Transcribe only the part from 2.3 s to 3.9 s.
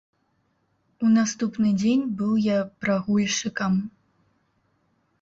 я прагульшчыкам.